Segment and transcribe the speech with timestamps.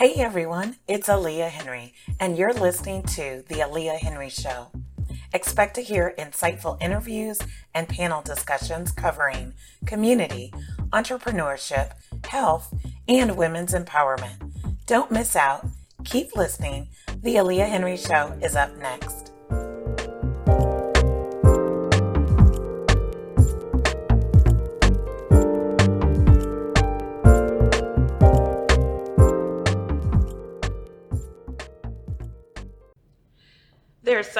[0.00, 4.68] Hey everyone, it's Aliah Henry, and you're listening to The Aliah Henry Show.
[5.34, 7.38] Expect to hear insightful interviews
[7.74, 9.52] and panel discussions covering
[9.84, 10.54] community,
[10.90, 11.92] entrepreneurship,
[12.24, 12.72] health,
[13.08, 14.38] and women's empowerment.
[14.86, 15.66] Don't miss out.
[16.06, 16.88] Keep listening.
[17.22, 19.29] The Aliah Henry Show is up next.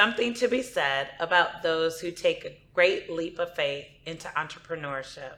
[0.01, 5.35] Something to be said about those who take a great leap of faith into entrepreneurship.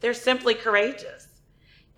[0.00, 1.28] They're simply courageous.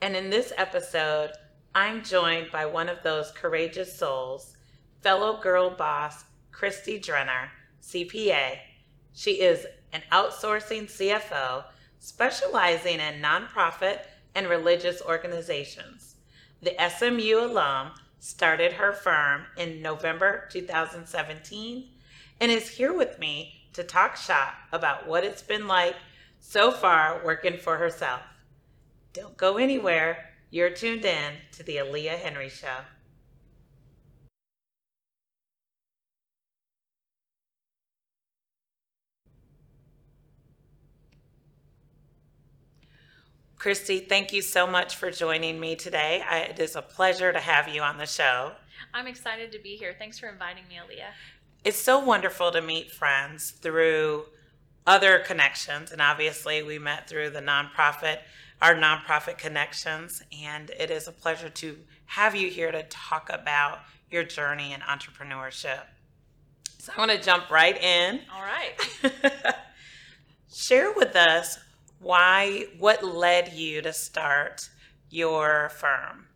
[0.02, 1.30] And in this episode,
[1.74, 4.55] I'm joined by one of those courageous souls,
[5.01, 7.48] fellow girl boss Christy Drenner,
[7.82, 8.59] CPA.
[9.15, 11.65] She is an outsourcing CFO
[12.01, 14.01] specializing in nonprofit
[14.34, 16.16] and religious organizations.
[16.60, 21.88] The SMU alum started her firm in November 2017
[22.41, 25.97] and is here with me to talk shop about what it's been like
[26.41, 28.21] so far working for herself.
[29.13, 30.30] Don't go anywhere.
[30.51, 32.79] You're tuned in to the Aliah Henry Show.
[43.59, 46.23] Christy, thank you so much for joining me today.
[46.28, 48.52] I, it is a pleasure to have you on the show.
[48.95, 49.96] I'm excited to be here.
[49.98, 51.10] Thanks for inviting me, Aliah.
[51.65, 54.26] It's so wonderful to meet friends through
[54.87, 55.90] other connections.
[55.90, 58.18] And obviously, we met through the nonprofit,
[58.62, 60.22] our nonprofit connections.
[60.40, 64.81] And it is a pleasure to have you here to talk about your journey in
[64.82, 65.81] entrepreneurship.
[66.78, 68.20] So I want to jump right in.
[68.32, 68.76] All right.
[70.53, 71.59] Share with us
[72.00, 74.69] why, what led you to start
[75.10, 76.27] your firm?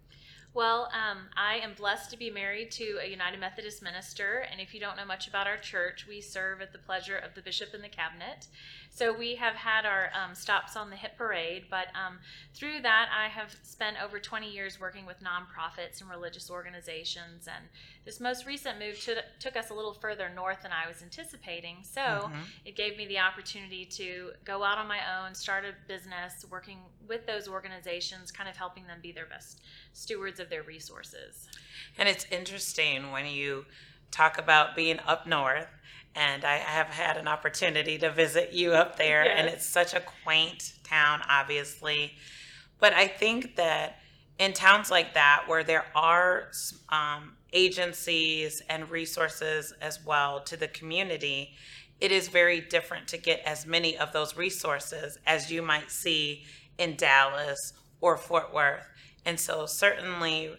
[0.55, 4.47] Well, um, I am blessed to be married to a United Methodist minister.
[4.51, 7.35] And if you don't know much about our church, we serve at the pleasure of
[7.35, 8.48] the bishop and the cabinet.
[8.95, 11.64] So we have had our um, stops on the hit parade.
[11.70, 12.19] But um,
[12.55, 17.48] through that, I have spent over 20 years working with nonprofits and religious organizations.
[17.48, 17.64] And
[18.05, 21.79] this most recent move to, took us a little further north than I was anticipating.
[21.80, 22.41] So mm-hmm.
[22.67, 26.79] it gave me the opportunity to go out on my own, start a business, working
[27.09, 29.63] with those organizations, kind of helping them be their best
[29.95, 31.48] stewards of their resources.
[31.97, 33.64] And it's interesting when you
[34.11, 35.67] talk about being up north
[36.14, 39.34] and I have had an opportunity to visit you up there, yes.
[39.36, 42.12] and it's such a quaint town, obviously.
[42.78, 43.98] But I think that
[44.39, 46.50] in towns like that, where there are
[46.89, 51.55] um, agencies and resources as well to the community,
[52.00, 56.44] it is very different to get as many of those resources as you might see
[56.79, 58.86] in Dallas or Fort Worth.
[59.24, 60.50] And so, certainly,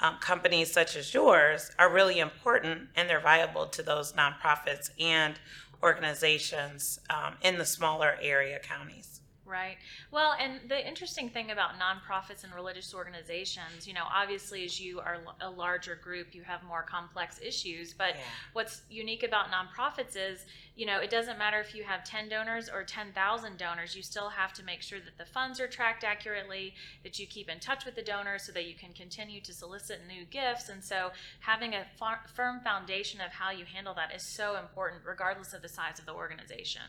[0.00, 5.34] um, companies such as yours are really important and they're viable to those nonprofits and
[5.82, 9.19] organizations um, in the smaller area counties.
[9.50, 9.78] Right.
[10.12, 15.00] Well, and the interesting thing about nonprofits and religious organizations, you know, obviously as you
[15.00, 17.92] are a larger group, you have more complex issues.
[17.92, 18.20] But yeah.
[18.52, 20.44] what's unique about nonprofits is,
[20.76, 24.28] you know, it doesn't matter if you have 10 donors or 10,000 donors, you still
[24.28, 26.72] have to make sure that the funds are tracked accurately,
[27.02, 30.02] that you keep in touch with the donors so that you can continue to solicit
[30.06, 30.68] new gifts.
[30.68, 31.10] And so
[31.40, 35.60] having a far- firm foundation of how you handle that is so important, regardless of
[35.60, 36.82] the size of the organization.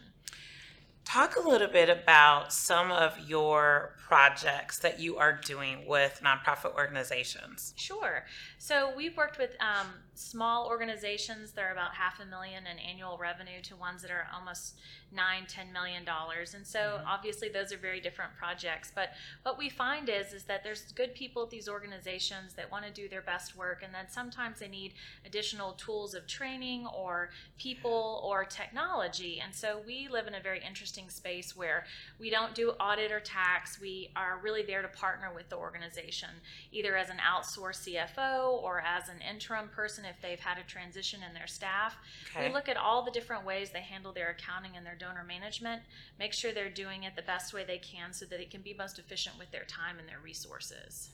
[1.12, 6.74] Talk a little bit about some of your projects that you are doing with nonprofit
[6.74, 7.74] organizations.
[7.76, 8.24] Sure.
[8.58, 13.18] So we've worked with um, small organizations that are about half a million in annual
[13.18, 14.76] revenue to ones that are almost
[15.14, 16.54] nine, ten million dollars.
[16.54, 17.08] And so mm-hmm.
[17.08, 18.92] obviously those are very different projects.
[18.94, 19.10] But
[19.44, 22.92] what we find is is that there's good people at these organizations that want to
[22.92, 24.94] do their best work, and then sometimes they need
[25.26, 29.42] additional tools of training or people or technology.
[29.44, 31.86] And so we live in a very interesting space where
[32.20, 33.80] we don't do audit or tax.
[33.80, 36.30] We are really there to partner with the organization,
[36.72, 41.22] either as an outsourced CFO or as an interim person if they've had a transition
[41.28, 41.98] in their staff.
[42.30, 42.48] Okay.
[42.48, 45.82] We look at all the different ways they handle their accounting and their donor management,
[46.20, 48.76] make sure they're doing it the best way they can so that it can be
[48.78, 51.10] most efficient with their time and their resources.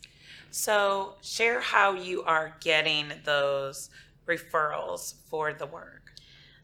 [0.51, 3.89] So, share how you are getting those
[4.28, 6.12] referrals for the work.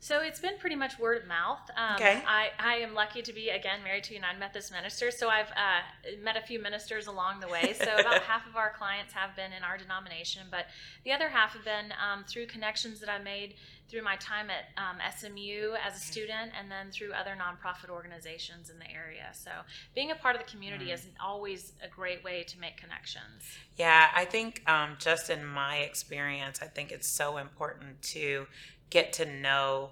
[0.03, 1.61] So it's been pretty much word of mouth.
[1.77, 2.21] Um, Okay.
[2.27, 5.11] I, I am lucky to be, again, married to a United Methodist minister.
[5.11, 5.79] So I've uh,
[6.21, 7.73] met a few ministers along the way.
[7.73, 10.65] So about half of our clients have been in our denomination, but
[11.05, 13.55] the other half have been um, through connections that I made
[13.87, 18.69] through my time at um, SMU as a student and then through other nonprofit organizations
[18.69, 19.29] in the area.
[19.31, 19.51] So
[19.95, 20.95] being a part of the community Mm.
[20.95, 23.43] is always a great way to make connections.
[23.77, 28.47] Yeah, I think um, just in my experience, I think it's so important to
[28.93, 29.89] get to know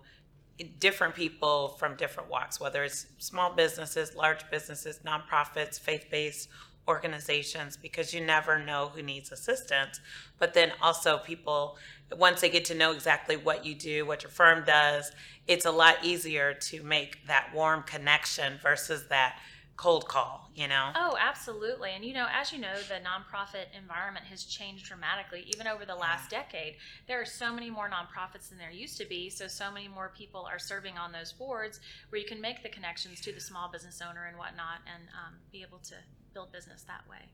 [0.80, 6.50] different people from different walks, whether it's small businesses, large businesses, nonprofits, faith based
[6.88, 10.00] organizations, because you never know who needs assistance.
[10.38, 11.78] But then also, people,
[12.16, 15.12] once they get to know exactly what you do, what your firm does,
[15.48, 19.40] it's a lot easier to make that warm connection versus that
[19.82, 20.92] cold call, you know?
[20.96, 21.90] Oh, absolutely.
[21.96, 25.96] And you know, as you know, the nonprofit environment has changed dramatically even over the
[25.96, 26.76] last decade.
[27.08, 30.12] There are so many more nonprofits than there used to be, so so many more
[30.16, 31.80] people are serving on those boards
[32.10, 35.34] where you can make the connections to the small business owner and whatnot and um,
[35.52, 35.96] be able to
[36.32, 37.32] build business that way.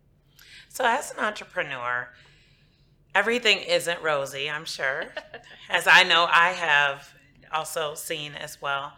[0.70, 2.08] So, as an entrepreneur,
[3.14, 5.04] everything isn't rosy, I'm sure,
[5.70, 7.14] as I know I have
[7.52, 8.94] also seen as well.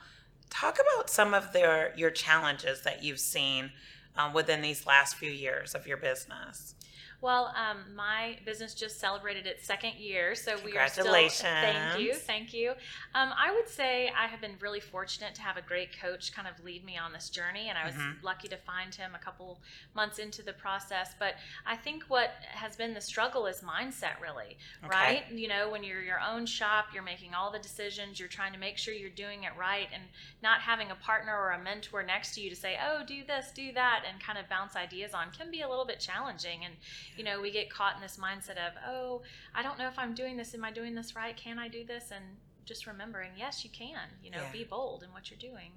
[0.49, 3.71] Talk about some of their, your challenges that you've seen
[4.17, 6.75] um, within these last few years of your business.
[7.21, 11.03] Well, um, my business just celebrated its second year, so we are still.
[11.03, 11.41] Congratulations.
[11.41, 12.69] Thank you, thank you.
[13.13, 16.47] Um, I would say I have been really fortunate to have a great coach kind
[16.47, 18.23] of lead me on this journey, and I was Mhm.
[18.23, 19.61] lucky to find him a couple
[19.93, 21.13] months into the process.
[21.19, 21.35] But
[21.65, 24.87] I think what has been the struggle is mindset, really, Okay.
[24.89, 25.29] right?
[25.29, 28.59] You know, when you're your own shop, you're making all the decisions, you're trying to
[28.59, 30.03] make sure you're doing it right, and
[30.41, 33.51] not having a partner or a mentor next to you to say, "Oh, do this,
[33.51, 36.63] do that," and kind of bounce ideas on can be a little bit challenging.
[36.63, 36.77] And
[37.19, 39.21] you know, we get caught in this mindset of, oh,
[39.53, 40.55] I don't know if I'm doing this.
[40.55, 41.35] Am I doing this right?
[41.35, 42.11] Can I do this?
[42.15, 42.23] And
[42.63, 44.07] just remembering, yes, you can.
[44.23, 44.51] You know, Yeah.
[44.53, 45.73] be bold in what you're doing.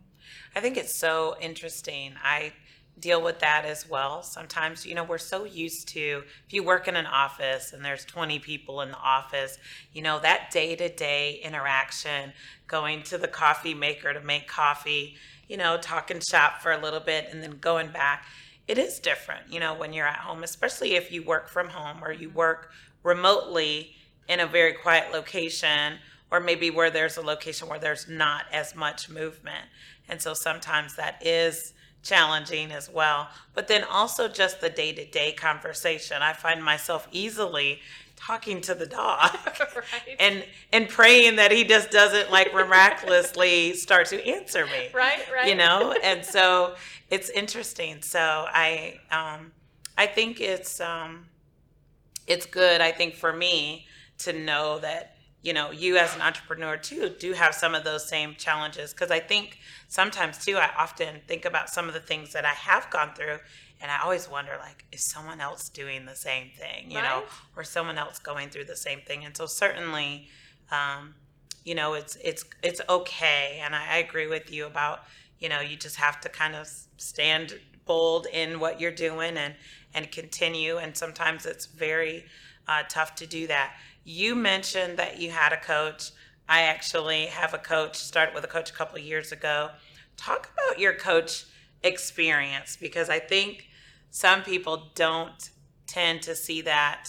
[0.55, 2.15] I think it's so interesting.
[2.23, 2.53] I
[2.97, 4.23] deal with that as well.
[4.23, 8.05] Sometimes, you know, we're so used to if you work in an office and there's
[8.05, 9.59] 20 people in the office,
[9.93, 12.33] you know, that day to day interaction,
[12.69, 15.17] going to the coffee maker to make coffee,
[15.49, 18.27] you know, talking shop for a little bit and then going back.
[18.69, 22.03] It is different, you know, when you're at home, especially if you work from home
[22.03, 22.71] or you work
[23.03, 23.97] remotely
[24.29, 25.99] in a very quiet location
[26.31, 29.67] or maybe where there's a location where there's not as much movement.
[30.09, 33.29] And so sometimes that is challenging as well.
[33.55, 36.23] But then also just the day to day conversation.
[36.23, 37.81] I find myself easily
[38.17, 39.77] talking to the dog right.
[40.21, 45.49] and and praying that he just doesn't like miraculously start to answer me right, right.
[45.49, 46.75] you know and so
[47.13, 48.01] it's interesting.
[48.01, 49.53] So i um
[49.99, 51.27] i think it's um
[52.27, 53.87] it's good i think for me
[54.17, 58.09] to know that you know you as an entrepreneur too do have some of those
[58.09, 58.93] same challenges.
[58.93, 62.55] Because i think sometimes too i often think about some of the things that i
[62.71, 63.39] have gone through
[63.81, 67.25] and i always wonder like is someone else doing the same thing you know
[67.57, 69.25] or someone else going through the same thing.
[69.27, 70.29] And so certainly
[70.71, 71.15] um
[71.65, 73.61] you know it's it's it's okay.
[73.63, 75.01] And I, I agree with you about
[75.43, 79.55] you know you just have to kind of stand bold in what you're doing and
[79.93, 82.25] and continue and sometimes it's very
[82.69, 83.75] uh, tough to do that.
[84.05, 86.13] You mentioned that you had a coach.
[86.49, 89.71] I actually have a coach started with a coach a couple years ago.
[90.17, 91.45] Talk about your coach
[91.85, 93.69] experience because i think
[94.11, 95.51] some people don't
[95.89, 97.09] tend to see that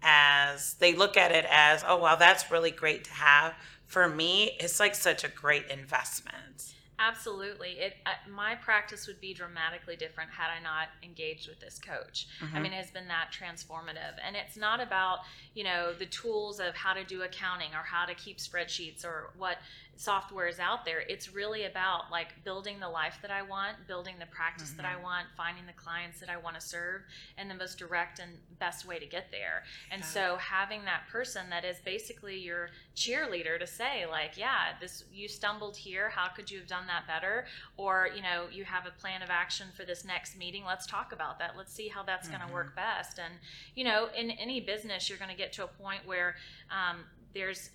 [0.00, 3.52] as they look at it as oh wow that's really great to have.
[3.86, 7.72] For me it's like such a great investment Absolutely.
[7.72, 12.26] It uh, my practice would be dramatically different had I not engaged with this coach.
[12.40, 12.62] I Mhm.
[12.62, 14.14] mean, it has been that transformative.
[14.22, 15.20] And it's not about,
[15.54, 19.32] you know, the tools of how to do accounting or how to keep spreadsheets or
[19.36, 19.58] what
[19.96, 21.00] software is out there.
[21.00, 24.94] It's really about like building the life that I want, building the practice that I
[24.94, 25.02] Mhm.
[25.02, 27.02] want, finding the clients that I want to serve,
[27.36, 29.64] and the most direct and best way to get there.
[29.90, 30.06] And Yeah.
[30.08, 35.28] so having that person that is basically your cheerleader to say like, yeah, this you
[35.28, 37.44] stumbled here, how could you have done that better?
[37.76, 40.64] Or, you know, you have a plan of action for this next meeting.
[40.64, 41.56] Let's talk about that.
[41.56, 42.48] Let's see how that's going Mhm.
[42.48, 43.18] to work best.
[43.18, 43.34] And,
[43.74, 46.36] you know, in any business, you're going to get to a point where
[46.70, 47.70] um, there's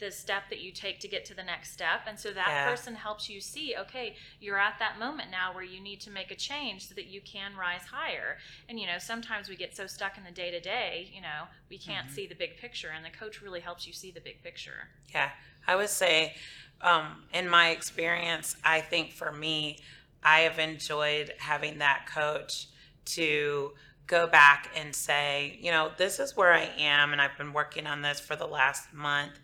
[0.00, 2.00] the step that you take to get to the next step.
[2.06, 2.64] And so that Yeah.
[2.64, 6.30] person helps you see, okay, you're at that moment now where you need to make
[6.30, 8.38] a change so that you can rise higher.
[8.68, 11.44] And, you know, sometimes we get so stuck in the day to day, you know,
[11.68, 12.14] we can't Mhm.
[12.14, 12.90] see the big picture.
[12.90, 14.88] And the coach really helps you see the big picture.
[15.14, 15.30] Yeah,
[15.66, 16.34] I would say,
[16.80, 19.78] um, in my experience, I think for me,
[20.22, 22.68] I have enjoyed having that coach
[23.06, 23.72] to
[24.06, 27.86] go back and say, you know, this is where I am, and I've been working
[27.86, 29.38] on this for the last month,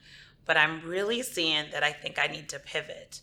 [0.46, 3.20] but I'm really seeing that I think I need to pivot.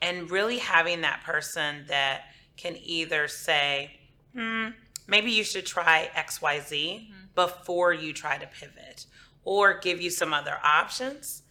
[0.00, 2.22] And really having that person that
[2.56, 3.92] can either say,
[4.34, 4.68] hmm,
[5.06, 7.48] maybe you should try XYZ Mm-hmm.
[7.48, 9.06] before you try to pivot,
[9.44, 11.42] or give you some other options,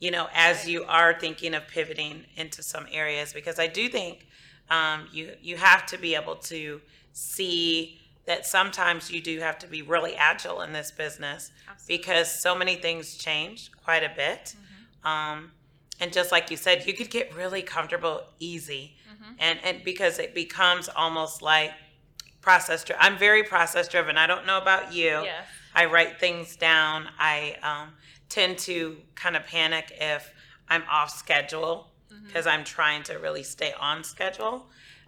[0.00, 3.32] you know, as you are thinking of pivoting into some areas.
[3.32, 4.26] Because I do think
[4.70, 6.80] um, you, you have to be able to
[7.12, 11.96] see that sometimes you do have to be really agile in this business Absolutely.
[11.96, 14.54] because so many things change quite a bit.
[15.04, 15.52] Um,
[16.00, 18.96] and just like you said, you could get really comfortable easy,
[19.38, 21.72] and and because it becomes almost like
[22.40, 23.02] process driven.
[23.04, 24.16] I'm very process driven.
[24.16, 25.22] I don't know about you.
[25.24, 25.46] Yes.
[25.74, 27.08] I write things down.
[27.18, 27.94] I um,
[28.28, 30.32] tend to kind of panic if
[30.68, 31.88] I'm off schedule
[32.26, 34.66] because I'm trying to really stay on schedule.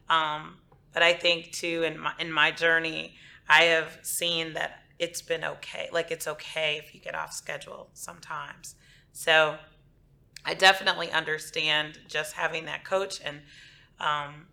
[0.08, 0.56] Um,
[0.96, 3.16] but I think too in my in my journey,
[3.50, 5.90] I have seen that it's been okay.
[5.92, 8.76] Like it's okay if you get off schedule sometimes.
[9.12, 9.56] So
[10.42, 13.42] I definitely understand just having that coach and
[14.00, 14.46] um,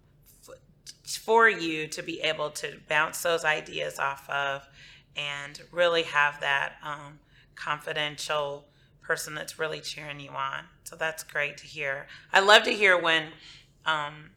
[0.45, 0.59] f-
[1.05, 4.67] for you to be able to bounce those ideas off of
[5.15, 7.19] and really have that um,
[7.55, 8.65] confidential
[9.01, 10.65] person that's really cheering you on.
[10.83, 12.07] So that's great to hear.
[12.33, 13.29] I love to hear when
[13.85, 14.31] um,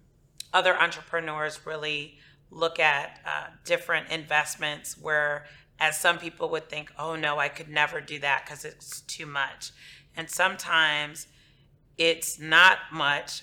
[0.52, 2.18] other entrepreneurs really
[2.50, 5.46] look at uh, different investments where
[5.78, 9.26] as some people would think oh no i could never do that because it's too
[9.26, 9.72] much
[10.16, 11.26] and sometimes
[11.98, 13.42] it's not much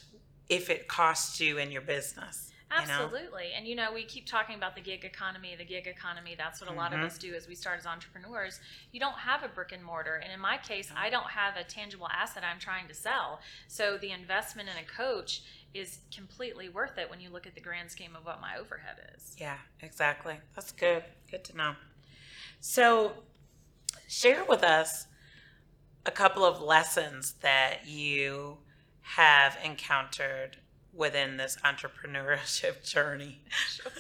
[0.50, 2.94] if it costs you in your business you know?
[3.04, 3.52] Absolutely.
[3.56, 6.36] And you know, we keep talking about the gig economy, the gig economy.
[6.38, 7.00] That's what a lot Mhm.
[7.00, 8.60] of us do as we start as entrepreneurs.
[8.92, 10.16] You don't have a brick and mortar.
[10.16, 13.42] And in my case, I don't have a tangible asset I'm trying to sell.
[13.68, 17.62] So the investment in a coach is completely worth it when you look at the
[17.62, 19.36] grand scheme of what my overhead is.
[19.40, 20.36] Yeah, exactly.
[20.56, 21.04] That's good.
[21.30, 21.74] Good to know.
[22.60, 23.14] So,
[24.08, 25.08] share with us
[26.06, 28.58] a couple of lessons that you
[29.02, 30.58] have encountered
[30.94, 33.42] within this entrepreneurship journey.
[33.68, 33.92] Sure.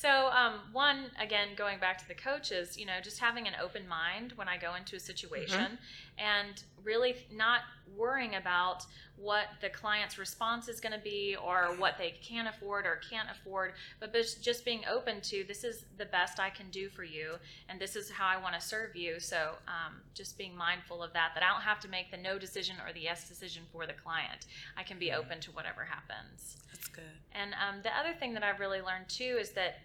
[0.00, 3.86] So, um, one, again, going back to the coaches, you know, just having an open
[3.86, 5.76] mind when I go into a situation
[6.16, 7.60] and really not
[7.94, 8.86] worrying about
[9.20, 13.28] what the client's response is going to be or what they can afford or can't
[13.30, 17.34] afford, but just being open to this is the best I can do for you
[17.68, 19.20] and this is how I want to serve you.
[19.20, 22.38] So, um, just being mindful of that, that I don't have to make the no
[22.38, 24.46] decision or the yes decision for the client.
[24.76, 26.56] I can be open to whatever happens.
[26.72, 27.04] That's good.
[27.32, 29.78] And um, the other thing that I've really learned too is that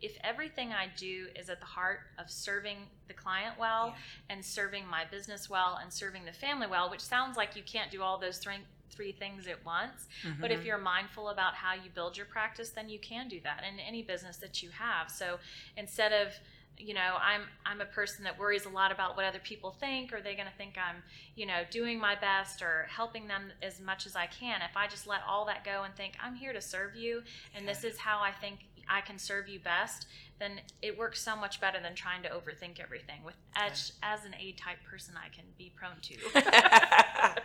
[0.00, 3.94] if everything I do is at the heart of serving the client well Yeah.
[4.30, 7.90] and serving my business well and serving the family well, which sounds like you can't
[7.90, 8.58] do all those three
[8.90, 10.06] three things at once,
[10.38, 10.66] but if Mhm.
[10.66, 14.02] you're mindful about how you build your practice, then you can do that in any
[14.02, 15.10] business that you have.
[15.10, 15.40] So
[15.76, 16.32] instead of
[16.76, 20.12] you know i'm i'm a person that worries a lot about what other people think
[20.12, 21.04] are they going to think i'm
[21.36, 24.84] you know doing my best or helping them as much as i can if i
[24.88, 27.22] just let all that go and think i'm here to serve you
[27.54, 30.06] and this is how i think i can serve you best
[30.38, 34.34] then it works so much better than trying to overthink everything with as, as an
[34.34, 36.16] a type person i can be prone to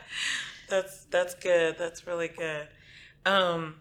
[0.69, 1.77] that's that's good.
[1.77, 2.67] That's really good.
[3.25, 3.75] Um,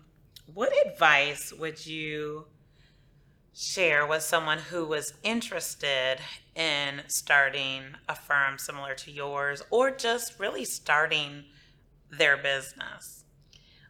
[0.53, 2.47] what advice would you
[3.55, 6.19] share with someone who was interested
[6.55, 11.45] in starting a firm similar to yours, or just really starting
[12.11, 13.25] their business?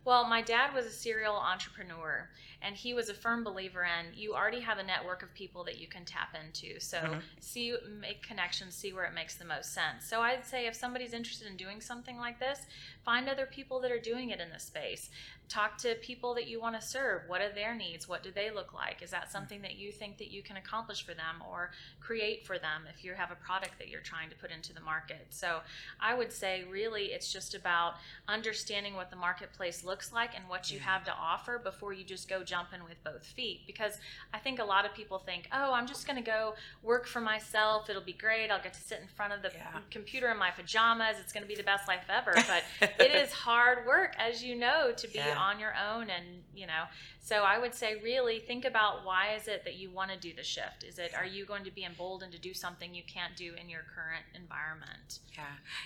[0.05, 2.31] Well, my dad was a serial entrepreneur,
[2.61, 5.79] and he was a firm believer in you already have a network of people that
[5.79, 6.81] you can tap into.
[6.81, 7.23] So Mhm.
[7.41, 10.05] see, make connections, see where it makes the most sense.
[10.09, 12.67] So I'd say if somebody's interested in doing something like this,
[13.09, 15.09] find other people that are doing it in this space.
[15.49, 17.23] Talk to people that you want to serve.
[17.27, 18.07] What are their needs?
[18.07, 19.01] What do they look like?
[19.01, 19.33] Is that mm.
[19.33, 23.03] something that you think that you can accomplish for them or create for them if
[23.03, 25.29] you have a product that you're trying to put into the market?
[25.31, 25.61] So
[25.99, 27.95] I would say really it's just about
[28.29, 30.85] understanding what the marketplace looks like and what you Yeah.
[30.93, 33.63] have to offer before you just go jumping with both feet.
[33.67, 33.97] Because
[34.35, 37.23] I think a lot of people think, oh, I'm just going to go work for
[37.23, 37.89] myself.
[37.89, 38.51] It'll be great.
[38.51, 39.81] I'll get to sit in front of the Yeah.
[39.91, 41.17] computer in my pajamas.
[41.19, 42.35] It's going to be the best life ever.
[42.35, 42.65] But
[42.99, 45.37] it is hard work, as you know, to be Yeah.
[45.39, 46.11] on your own.
[46.11, 46.85] And, you know,
[47.21, 50.35] so I would say really think about why is it that you want to do
[50.35, 50.85] the shift?
[50.85, 53.69] Is it, are you going to be emboldened to do something you can't do in
[53.69, 55.21] your current environment?
[55.35, 55.45] Yeah,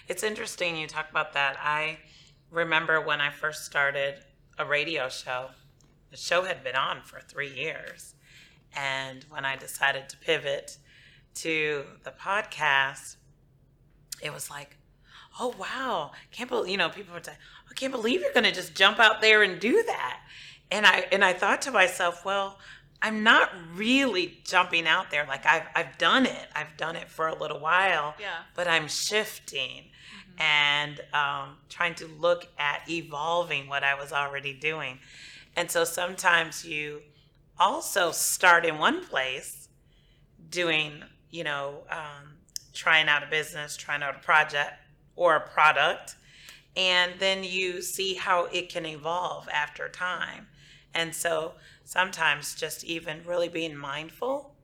[0.08, 1.56] it's interesting you talk about that.
[1.60, 1.98] I
[2.50, 4.24] remember when I first started
[4.58, 5.50] a radio show,
[6.10, 8.14] the show had been on for three years.
[8.74, 10.78] And when I decided to pivot
[11.36, 13.16] to the podcast,
[14.22, 14.76] it was like,
[15.40, 17.32] oh, wow, can't believe, you know, people would say,
[17.72, 20.20] I can't believe you're going to just jump out there and do that.
[20.70, 22.58] And I, and I thought to myself, well,
[23.00, 25.24] I'm not really jumping out there.
[25.26, 26.48] Like I've, I've done it.
[26.54, 28.28] I've done it for a little while Yeah.
[28.54, 29.86] but I'm shifting.
[30.38, 34.98] and um, trying to look at evolving what I was already doing.
[35.56, 37.02] And so sometimes you
[37.58, 39.68] also start in one place
[40.48, 42.36] doing, you know, um,
[42.72, 44.72] trying out a business, trying out a project
[45.16, 46.16] or a product,
[46.76, 50.46] and then you see how it can evolve after time.
[50.94, 51.52] And so
[51.84, 54.54] sometimes just even really being mindful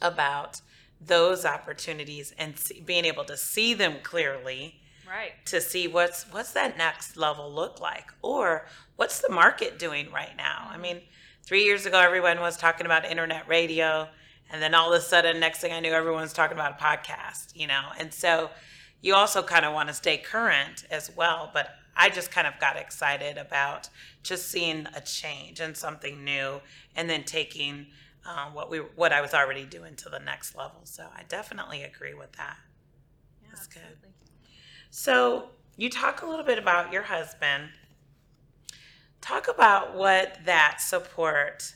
[0.00, 0.60] about
[1.00, 5.32] those opportunities and see, being able to see them clearly Right.
[5.46, 8.66] to see what's what's that next level look like or
[8.96, 11.00] what's the market doing right now i mean
[11.44, 14.06] three years ago everyone was talking about internet radio
[14.50, 16.84] and then all of a sudden next thing i knew everyone was talking about a
[16.84, 18.50] podcast you know and so
[19.00, 22.54] you also kind of want to stay current as well but i just kind of
[22.60, 23.88] got excited about
[24.22, 26.60] just seeing a change and something new
[26.96, 27.86] and then taking
[28.26, 31.82] uh, what we what i was already doing to the next level so i definitely
[31.82, 32.56] agree with that
[33.42, 33.82] Yeah, That's good.
[34.90, 37.68] so you talk a little bit about your husband.
[39.20, 41.74] Talk about what that support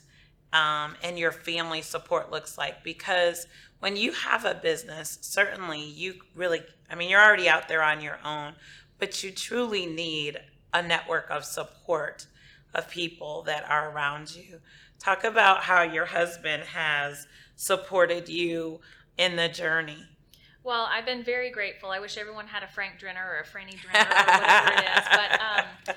[0.52, 3.46] um, and your family support looks like because
[3.82, 8.00] when you have a business, certainly you really, I mean, you're already out there on
[8.00, 8.52] your own,
[9.00, 10.38] but you truly need
[10.72, 12.28] a network of support
[12.74, 14.60] of people that are around you.
[15.00, 18.78] Talk about how your husband has supported you
[19.18, 20.04] in the journey.
[20.62, 21.90] Well, I've been very grateful.
[21.90, 25.04] I wish everyone had a Frank Drenner or a Franny Drenner or whatever it is.
[25.10, 25.96] But um,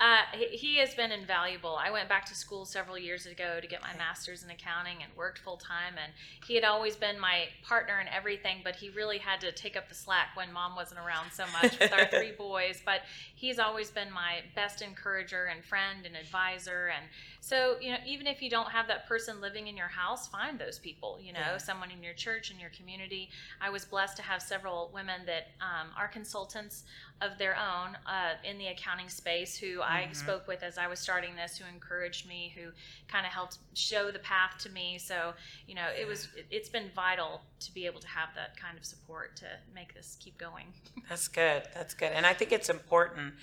[0.00, 1.76] uh, he, he has been invaluable.
[1.76, 5.10] I went back to school several years ago to get my master's in accounting and
[5.16, 5.94] worked full time.
[6.02, 6.12] And
[6.46, 9.88] he had always been my partner in everything, but he really had to take up
[9.88, 12.82] the slack when mom wasn't around so much with our three boys.
[12.84, 13.00] But
[13.34, 16.90] he's always been my best encourager and friend and advisor.
[16.94, 17.06] And
[17.40, 20.58] so, you know, even if you don't have that person living in your house, find
[20.58, 21.56] those people, you know, Yeah.
[21.58, 23.30] someone in your church, in your community.
[23.60, 26.84] I was blessed to have several women that um, are consultants
[27.22, 30.14] of their own uh, in the accounting space who I Mhm.
[30.16, 32.72] spoke with as I was starting this, who encouraged me, who
[33.08, 34.98] kind of helped show the path to me.
[34.98, 35.34] So,
[35.66, 38.76] you know, it was, it- it's been vital to be able to have that kind
[38.76, 40.74] of support to make this keep going.
[41.08, 41.62] That's good.
[41.74, 42.12] That's good.
[42.12, 43.34] And I think it's important.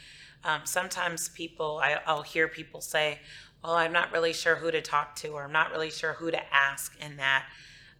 [0.44, 3.20] Um, sometimes people, I, I'll hear people say,
[3.64, 6.30] well, I'm not really sure who to talk to, or I'm not really sure who
[6.32, 7.46] to ask in that,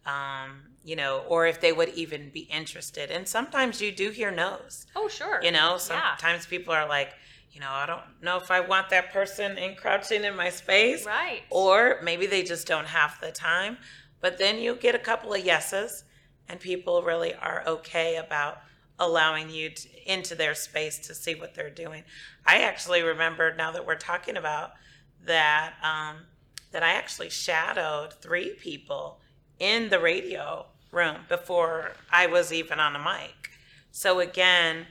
[0.06, 3.10] um, you know, or if they would even be interested.
[3.10, 5.40] And sometimes you do hear no's, Oh, sure.
[5.42, 5.76] you know, Yeah.
[6.16, 7.14] sometimes people are like,
[7.52, 11.42] you know, I don't know if I want that person encroaching in my space Right.
[11.50, 13.78] or maybe they just don't have the time.
[14.20, 16.04] But then you get a couple of yeses,
[16.48, 18.58] and people really are okay about
[18.98, 22.04] allowing you to, into their space to see what they're doing.
[22.46, 24.72] I actually remember now that we're talking about
[25.24, 26.26] that um,
[26.72, 29.20] that I actually shadowed three people
[29.58, 33.50] in the radio room before I was even on a mic.
[33.92, 34.86] So again,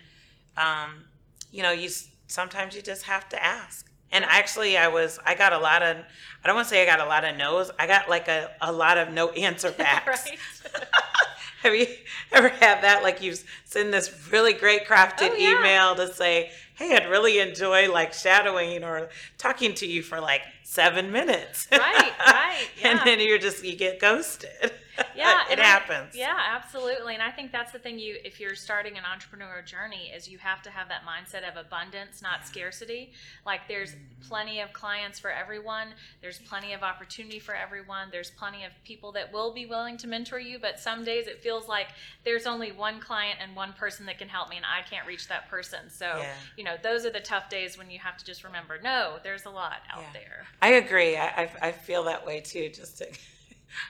[0.58, 1.06] um,
[1.52, 1.90] you know, you
[2.28, 3.90] sometimes you just have to ask.
[4.12, 6.86] And actually, I was I got a lot of I don't want to say I
[6.86, 7.72] got a lot of no's.
[7.80, 10.30] I got like a, a lot of no answer backs.
[11.64, 11.88] Have you
[12.34, 13.04] ever had that?
[13.04, 13.34] Like you
[13.66, 15.60] send this really great crafted Oh, yeah.
[15.60, 16.52] email to say,
[16.84, 22.12] "Hey, I'd really enjoy like shadowing or talking to you for like seven minutes." Right,
[22.20, 24.74] right, and then you're just you get ghosted.
[25.16, 26.16] Yeah, it and I- happens.
[26.16, 27.14] yeah, absolutely.
[27.14, 30.38] And I think that's the thing you if you're starting an entrepreneurial journey is you
[30.40, 33.14] have to have that mindset of abundance, not scarcity.
[33.46, 33.96] Like there's
[34.28, 35.90] plenty of clients for everyone.
[36.22, 38.10] There's plenty of opportunity for everyone.
[38.12, 41.42] There's plenty of people that will be willing to mentor you, but some days it
[41.42, 41.88] feels like
[42.24, 45.28] there's only one client and one person that can help me and I can't reach
[45.28, 45.90] that person.
[45.90, 46.34] So, Yeah.
[46.58, 49.46] you know, those are the tough days when you have to just remember, no, there's
[49.46, 50.14] a lot out Yeah.
[50.14, 50.46] there.
[50.62, 51.18] I agree.
[51.18, 52.70] I, I, I feel that way too.
[52.70, 53.08] Just to,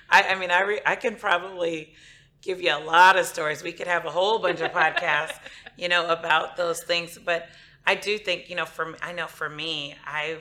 [0.09, 1.93] I, I mean, I, re, I can probably
[2.41, 3.63] give you a lot of stories.
[3.63, 5.39] We could have a whole bunch of podcasts,
[5.77, 7.17] you know, about those things.
[7.23, 7.47] But
[7.85, 10.37] I do think, you know, for me, I know for me, I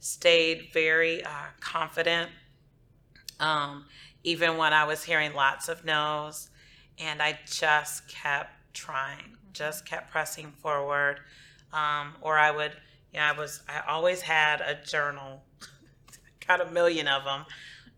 [0.00, 2.30] stayed very uh, confident,
[3.40, 3.86] um,
[4.24, 6.50] even when I was hearing lots of no's,
[6.98, 11.20] and I just kept trying, just kept pressing forward.
[11.72, 12.72] Um, or I would,
[13.12, 15.42] you know, I was, I always had a journal,
[16.46, 17.44] got a million of them,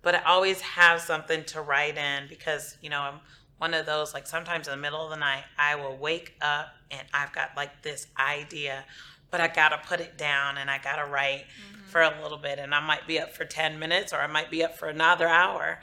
[0.02, 3.20] but I always have something to write in because, you know, I'm
[3.58, 6.68] one of those, like sometimes in the middle of the night, I will wake up
[6.90, 8.84] and I've got like this idea,
[9.30, 11.44] but I got to put it down and I got to write
[11.88, 12.58] for a little bit.
[12.58, 15.28] And I might be up for 10 minutes or I might be up for another
[15.28, 15.80] hour.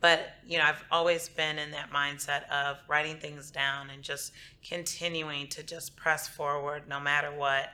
[0.00, 4.32] But, you know, I've always been in that mindset of writing things down and just
[4.66, 7.70] continuing to just press forward no matter what,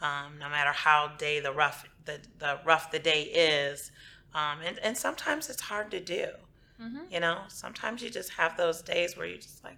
[0.00, 3.90] um, no matter how day the rough the, the rough the day is.
[4.34, 6.26] Um, and, and sometimes it's hard to do.
[6.80, 7.10] Mhm.
[7.12, 9.76] You know, sometimes you just have those days where you just like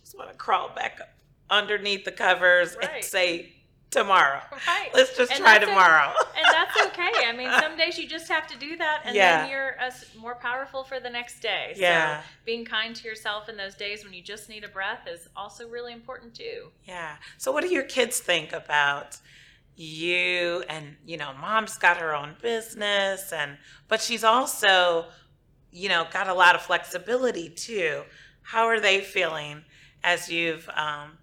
[0.00, 1.08] just want to crawl back up
[1.50, 2.90] underneath the covers Right.
[2.96, 3.52] and say
[3.90, 4.40] tomorrow.
[4.66, 4.88] Right.
[4.94, 6.14] Let's just And try tomorrow.
[6.34, 7.10] and that's okay.
[7.26, 9.42] I mean, some days you just have to do that, and Yeah.
[9.42, 11.74] then you're uh, more powerful for the next day.
[11.76, 12.20] Yeah.
[12.22, 15.28] So being kind to yourself in those days when you just need a breath is
[15.36, 16.70] also really important too.
[16.84, 17.16] Yeah.
[17.36, 19.18] So what do your kids think about
[19.76, 23.56] you and you know, mom's got her own business and
[23.88, 25.06] but she's also,
[25.70, 28.02] you know, got a lot of flexibility too.
[28.42, 29.64] How are they feeling
[30.04, 31.18] as you've um,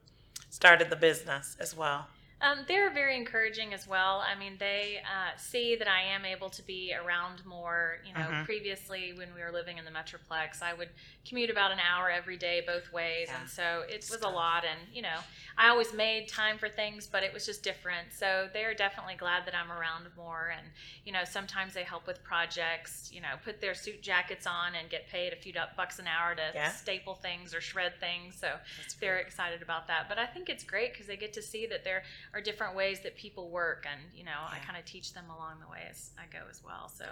[0.50, 2.08] started the business as well?
[2.42, 4.24] Um, they're very encouraging as well.
[4.26, 8.00] I mean, they uh, see that I am able to be around more.
[8.06, 8.46] You know, Mhm.
[8.46, 10.90] previously when we were living in the Metroplex, I would
[11.28, 13.42] commute about an hour every day both ways, Yeah.
[13.42, 14.64] and so it was a lot.
[14.64, 15.20] And you know,
[15.58, 18.14] I always made time for things, but it was just different.
[18.14, 20.48] So they are definitely glad that I'm around more.
[20.50, 20.72] And
[21.04, 23.12] you know, sometimes they help with projects.
[23.12, 26.36] You know, put their suit jackets on and get paid a few bucks an hour
[26.36, 26.70] to Yeah.
[26.72, 28.40] staple things or shred things.
[28.40, 30.08] So That's they're excited about that.
[30.08, 33.00] But I think it's great because they get to see that there are different ways
[33.02, 36.12] that people work, and you know, I kind of teach them along the way as
[36.18, 36.90] I go as well.
[36.94, 37.06] So.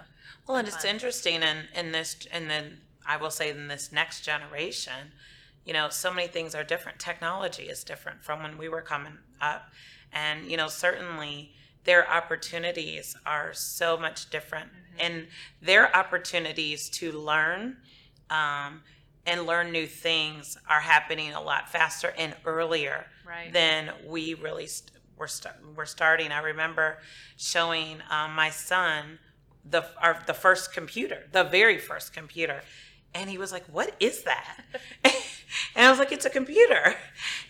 [0.46, 4.24] Well, and it's interesting, and in this, and then I will say, in this next
[4.24, 5.12] generation,
[5.64, 6.98] you know, so many things are different.
[6.98, 9.70] Technology is different from when we were coming up,
[10.12, 11.52] and you know, certainly
[11.84, 15.26] their opportunities are so much different, and
[15.60, 17.78] their opportunities to learn
[18.30, 18.82] um,
[19.26, 24.66] and learn new things are happening a lot faster and earlier right, then we really
[24.66, 26.32] st- were, st- were starting.
[26.32, 26.98] I remember
[27.36, 29.18] showing um, my son
[29.68, 32.62] the our, the first computer, the very first computer,
[33.14, 34.64] and he was like, "What is that?"
[35.04, 36.94] and I was like, "It's a computer,"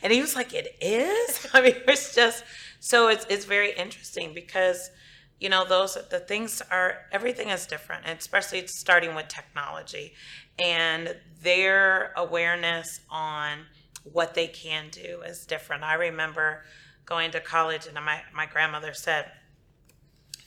[0.02, 2.44] and he was like, "It is." I mean, it's just
[2.80, 4.90] so it's it's very interesting because
[5.38, 10.14] you know those the things are everything is different, especially starting with technology
[10.58, 13.58] and their awareness on
[14.04, 15.82] what they can do is different.
[15.84, 16.64] I remember
[17.08, 19.30] going to college and my, my grandmother said,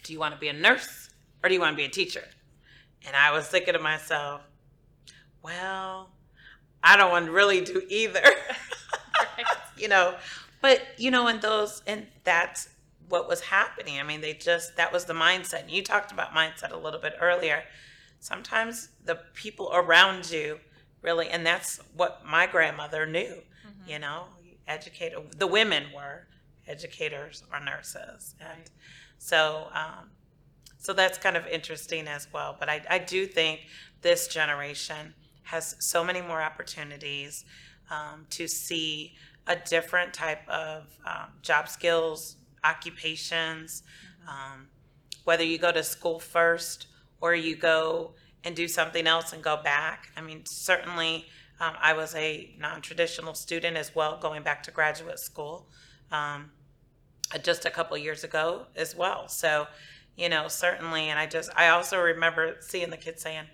[0.03, 1.09] Do you want to be a nurse
[1.43, 2.23] or do you want to be a teacher?
[3.07, 4.41] And I was thinking to myself,
[5.43, 6.11] Well,
[6.83, 8.21] I don't want to really do either.
[9.37, 9.45] Right.
[9.77, 10.15] you know,
[10.61, 12.69] but you know, and those, and that's
[13.07, 13.99] what was happening.
[13.99, 15.61] I mean, they just, that was the mindset.
[15.61, 17.63] And you talked about mindset a little bit earlier.
[18.19, 20.59] Sometimes the people around you
[21.03, 23.87] really, and that's what my grandmother knew Mhm.
[23.87, 24.25] you know
[24.67, 26.27] educator the women were
[26.71, 28.35] educators or nurses.
[28.39, 28.69] And Right.
[29.17, 30.11] so um,
[30.77, 32.55] so that's kind of interesting as well.
[32.59, 33.61] But I, I do think
[34.01, 37.45] this generation has so many more opportunities
[37.91, 39.13] um, to see
[39.47, 43.83] a different type of um, job skills occupations
[44.27, 44.67] um,
[45.23, 46.87] whether you go to school first
[47.21, 50.09] or you go and do something else and go back.
[50.15, 51.25] I mean certainly
[51.59, 55.67] um, I was a non traditional student as well, going back to graduate school.
[56.11, 56.51] Um,
[57.33, 59.27] Uh, just a couple years ago as well.
[59.27, 59.67] So,
[60.15, 63.45] you know, certainly, and I just, I also remember seeing the kids saying,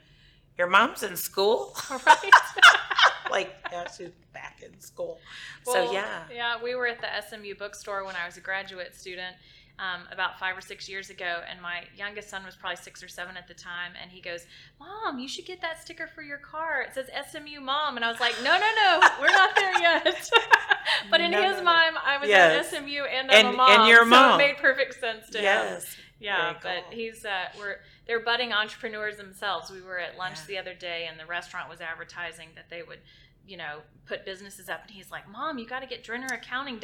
[0.57, 1.75] Your mom's in school?
[2.05, 2.31] right.
[3.31, 5.19] like, yeah, she's back in school.
[5.63, 6.23] so, yeah.
[6.33, 6.61] yeah.
[6.61, 9.35] We were at the SMU bookstore when I was a graduate student.
[9.79, 13.07] Um, about five or six years ago, and my youngest son was probably six or
[13.07, 14.47] seven at the time, and he goes,
[14.79, 16.81] "Mom, you should get that sticker for your car.
[16.81, 20.29] It says SMU Mom." And I was like, "No, no, no, we're not there yet."
[21.11, 22.73] but in No, his no, mind, I was Yes.
[22.73, 24.39] at SMU and I'm And- a mom, and you're so mom.
[24.41, 25.43] it made perfect sense to him.
[25.43, 25.95] Yes.
[26.19, 26.97] Yeah, Very but cool.
[26.97, 27.75] he's uh, we're
[28.07, 29.69] they're budding entrepreneurs themselves.
[29.69, 30.45] We were at lunch Yeah.
[30.47, 33.01] the other day, and the restaurant was advertising that they would,
[33.47, 34.81] you know, put businesses up.
[34.83, 36.81] And he's like, "Mom, you got to get DrennerAccounting.com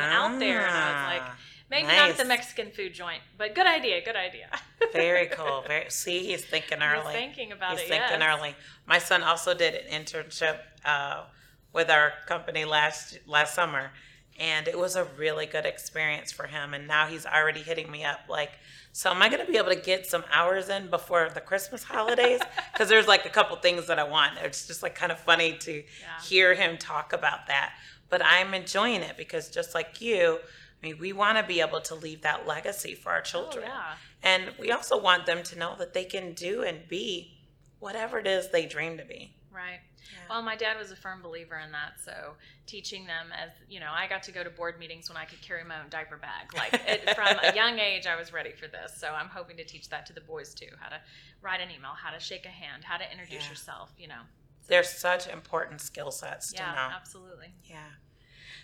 [0.00, 1.36] out there." And I was like, Ah,
[1.70, 2.24] "Maybe not at the.
[2.24, 4.48] Mexican food joint, but good idea, good idea."
[4.92, 5.64] Very cool.
[5.66, 7.04] Very, see, he's thinking early.
[7.04, 7.88] He's thinking about He's it.
[7.88, 8.38] thinking yes.
[8.38, 8.54] early.
[8.86, 11.24] My son also did an internship uh,
[11.72, 13.90] with our company last last summer,
[14.38, 16.74] and it was a really good experience for him.
[16.74, 18.52] And now he's already hitting me up like,
[18.92, 21.82] "So am I going to be able to get some hours in before the Christmas
[21.84, 22.40] holidays?"
[22.72, 24.38] Because there's like a couple things that I want.
[24.42, 26.20] It's just like kind of funny to Yeah.
[26.24, 27.72] hear him talk about that.
[28.08, 30.38] But I'm enjoying it because just like you,
[30.82, 33.64] I mean, we want to be able to leave that legacy for our Oh, children.
[33.66, 33.94] yeah.
[34.22, 37.36] And we also want them to know that they can do and be
[37.80, 39.34] whatever it is they dream to be.
[39.50, 39.80] Right.
[40.12, 40.18] Yeah.
[40.30, 42.00] Well, my dad was a firm believer in that.
[42.04, 42.34] So
[42.66, 45.40] teaching them as you know, I got to go to board meetings when I could
[45.42, 46.54] carry my own diaper bag.
[46.54, 48.92] Like it, from a young age, I was ready for this.
[48.96, 51.00] So I'm hoping to teach that to the boys too: how to
[51.42, 53.50] write an email, how to shake a hand, how to introduce Yeah.
[53.50, 53.90] yourself.
[53.98, 54.20] You know.
[54.66, 56.90] They're such important skill sets to Yeah, know.
[56.94, 57.54] absolutely.
[57.64, 57.88] Yeah.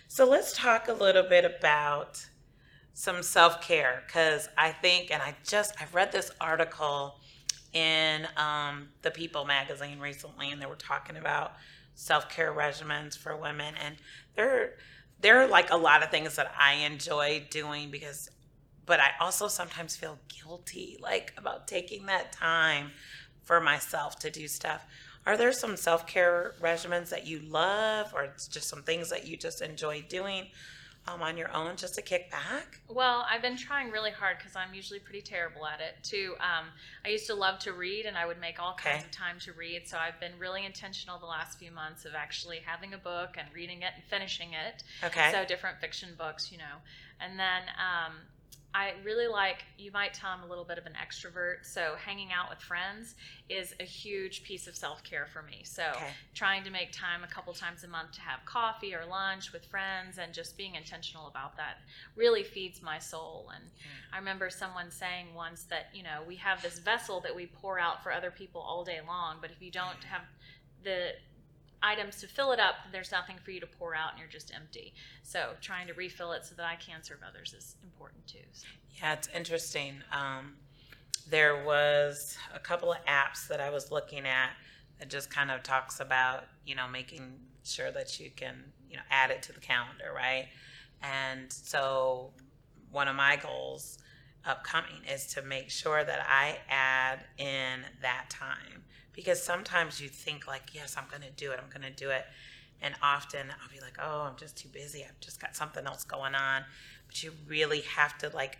[0.07, 2.23] So let's talk a little bit about
[2.93, 7.19] some self care because I think, and I just I read this article
[7.75, 11.53] in um, the People magazine recently, and they were talking about
[11.93, 13.97] self care regimens for women, and
[14.35, 14.73] they're
[15.21, 18.29] there are like a lot of things that I enjoy doing because,
[18.85, 22.91] but I also sometimes feel guilty like about taking that time
[23.43, 24.85] for myself to do stuff.
[25.25, 29.35] Are there some self care regimens that you love, or just some things that you
[29.35, 30.47] just enjoy doing
[31.07, 32.79] um, on your own just to kick back?
[32.87, 36.03] Well, I've been trying really hard because I'm usually pretty terrible at it.
[36.05, 36.65] To um,
[37.05, 39.05] I used to love to read, and I would make all kinds Okay.
[39.05, 39.87] of time to read.
[39.87, 43.47] So I've been really intentional the last few months of actually having a book and
[43.53, 44.83] reading it and finishing it.
[45.03, 45.31] Okay.
[45.31, 46.81] So different fiction books, you know.
[47.19, 48.13] And then um,
[48.75, 51.63] I really like, you might tell I'm a little bit of an extrovert.
[51.63, 53.15] So hanging out with friends
[53.47, 55.61] is a huge piece of self care for me.
[55.63, 56.09] So Okay.
[56.33, 59.65] trying to make time a couple times a month to have coffee or lunch with
[59.65, 61.77] friends and just being intentional about that
[62.17, 63.49] really feeds my soul.
[63.55, 64.13] And mm.
[64.13, 67.79] I remember someone saying once that, you know, we have this vessel that we pour
[67.79, 70.23] out for other people all day long, but if you don't have
[70.83, 71.13] the
[71.85, 74.53] items to fill it up, there's nothing for you to pour out and you're just
[74.53, 74.93] empty.
[75.23, 78.39] So trying to refill it so that I can serve others is important too.
[78.51, 78.67] So.
[78.99, 79.95] Yeah, it's interesting.
[80.11, 80.55] Um,
[81.29, 84.51] there was a couple of apps that I was looking at
[84.99, 88.55] that just kind of talks about, you know, making sure that you can,
[88.89, 90.47] you know, add it to the calendar, right?
[91.01, 92.31] And so
[92.91, 93.97] one of my goals
[94.45, 98.84] upcoming is to make sure that I add in that time
[99.15, 101.59] because sometimes you think like, yes, I'm going to do it.
[101.63, 102.25] I'm going to do it.
[102.81, 105.03] And often I'll be like, oh, I'm just too busy.
[105.07, 106.63] I've just got something else going on.
[107.07, 108.57] But you really have to like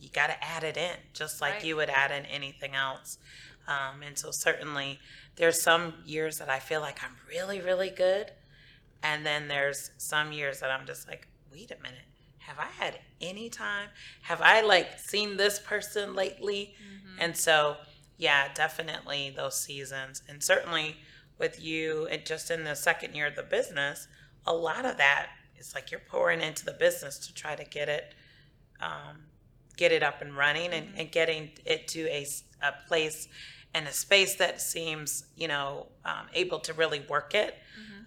[0.00, 1.64] you got to add it in just like Right.
[1.64, 3.18] you would add in anything else
[3.66, 5.00] um, and so certainly
[5.34, 8.30] there's some years that i feel like i'm really really good
[9.02, 12.06] and then there's some years that i'm just like wait a minute
[12.38, 13.88] have i had any time
[14.22, 16.74] have i like seen this person lately
[17.20, 17.76] and so
[18.18, 20.22] yeah definitely those seasons.
[20.28, 20.96] And certainly
[21.38, 24.08] with you and just in the second year of the business
[24.46, 27.88] a lot of that is like you're pouring into the business to try to get
[27.88, 28.14] it
[28.80, 29.24] um,
[29.76, 32.26] get it up and running and, and getting it to a,
[32.62, 33.28] a place
[33.74, 37.56] and a space that seems you know um, able to really work it.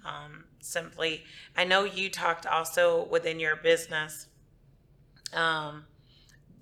[0.06, 1.24] Um, simply
[1.58, 4.28] i know you talked also within your business
[5.34, 5.86] um,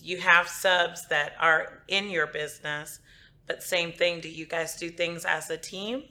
[0.02, 3.00] you have subs that are in your business
[3.50, 6.04] but same thing do you guys do things as a team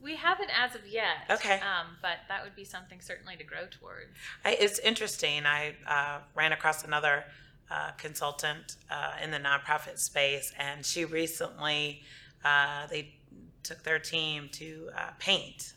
[0.00, 1.26] We haven't as of yet.
[1.28, 1.54] Okay.
[1.56, 4.12] Um, but that would be something certainly to grow towards.
[4.44, 5.44] I, it's interesting.
[5.44, 7.24] I uh, ran across another
[7.70, 12.02] uh, consultant uh, in the nonprofit space, and she recently
[12.44, 13.14] uh, they
[13.62, 15.74] took their team to uh, paint.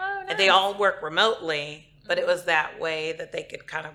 [0.00, 0.26] Oh, nice.
[0.30, 3.92] And they all work remotely, but it was that way that they could kind of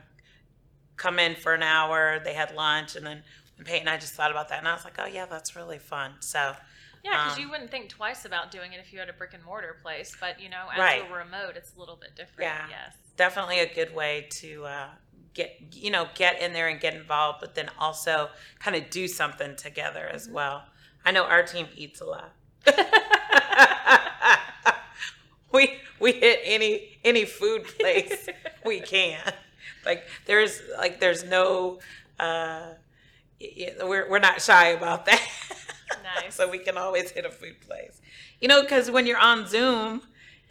[0.98, 2.22] come in for an hour.
[2.24, 3.24] They had lunch, and then
[3.64, 3.82] paint.
[3.82, 6.14] And I just thought about that, and I was like, oh yeah, that's really fun.
[6.20, 6.56] So
[7.04, 9.34] Yeah, because Um, you wouldn't think twice about doing it if you had a brick
[9.34, 11.10] and mortar place, but you know, as Right.
[11.10, 12.50] we're remote, it's a little bit different.
[12.50, 12.68] Yeah.
[12.70, 12.96] Yes.
[13.18, 14.88] definitely a good way to uh,
[15.36, 19.08] get you know get in there and get involved but then also kind of do
[19.08, 20.64] something together as well
[21.06, 22.34] i know our team eats a lot
[25.52, 28.28] we we hit any any food place
[28.66, 29.20] we can
[29.86, 31.80] like there's like there's no
[32.20, 32.70] uh
[33.84, 35.22] we're, we're not shy about that
[36.22, 36.36] Nice.
[36.36, 38.02] so we can always hit a food place
[38.42, 40.02] you know because when you're on zoom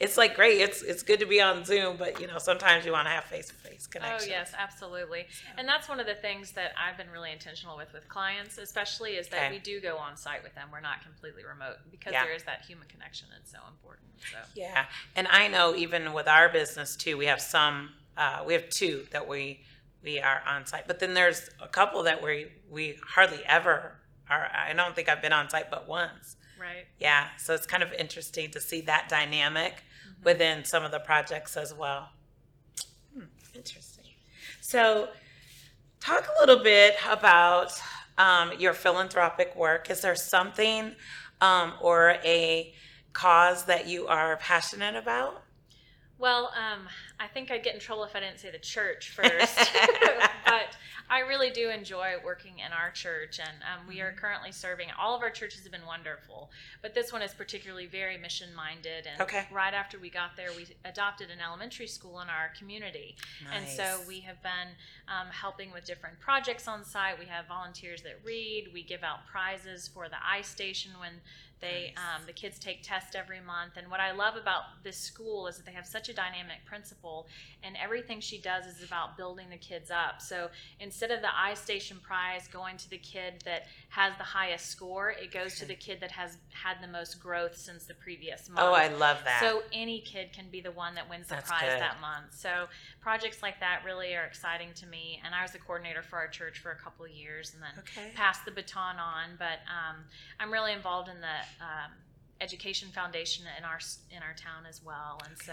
[0.00, 2.92] it's like great it's it's good to be on zoom but you know sometimes you
[2.92, 4.24] want to have face-to-face connections.
[4.24, 5.26] Oh yes, absolutely.
[5.56, 9.12] And that's one of the things that I've been really intentional with with clients, especially
[9.12, 9.50] is that Okay.
[9.52, 10.68] we do go on site with them.
[10.72, 12.24] We're not completely remote because Yeah.
[12.24, 14.08] there is that human connection that's so important.
[14.32, 17.90] So Yeah, and I know even with our business too, we have some.
[18.16, 19.60] Uh, we have two that we
[20.02, 24.48] we are on site, but then there's a couple that we we hardly ever are.
[24.54, 26.36] I don't think I've been on site but once.
[26.58, 26.86] right.
[26.98, 29.84] Yeah, so it's kind of interesting to see that dynamic
[30.24, 32.10] within some of the projects as well.
[33.14, 34.04] Hmm, interesting.
[34.60, 35.08] So,
[36.00, 37.72] talk a little bit about
[38.18, 39.90] um, your philanthropic work.
[39.90, 40.94] Is there something
[41.40, 42.74] um, or a
[43.12, 45.42] cause that you are passionate about?
[46.22, 46.86] Well, um,
[47.18, 49.58] I think I'd get in trouble if I didn't say the church first,
[50.46, 50.68] but
[51.10, 54.86] I really do enjoy working in our church, and um, we are currently serving.
[54.96, 59.08] All of our churches have been wonderful, but this one is particularly very mission minded.
[59.10, 59.48] And Okay.
[59.50, 63.16] right after we got there, we adopted an elementary school in our community,
[63.52, 64.76] and so we have been
[65.08, 67.18] um, helping with different projects on site.
[67.18, 68.68] We have volunteers that read.
[68.72, 71.14] We give out prizes for the iStation when
[71.62, 72.04] they Nice.
[72.20, 73.78] um, the kids take tests every month.
[73.78, 77.26] And what I love about this school is that they have such a dynamic principal,
[77.62, 80.20] and everything she does is about building the kids up.
[80.20, 85.10] So instead of the iStation prize going to the kid that has the highest score,
[85.10, 88.60] it goes to the kid that has had the most growth since the previous month.
[88.60, 89.40] Oh, I love that.
[89.40, 91.80] So any kid can be the one that wins the That's prize good.
[91.80, 92.34] that month.
[92.34, 92.66] So
[93.02, 95.20] projects like that really are exciting to me.
[95.24, 97.72] And I was the coordinator for our church for a couple of years, and then
[97.78, 98.12] okay.
[98.14, 99.36] passed the baton on.
[99.38, 100.04] But um,
[100.40, 101.90] I'm really involved in the um,
[102.40, 105.52] education foundation in our in our town as well, and so